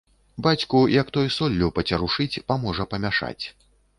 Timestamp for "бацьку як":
0.45-1.09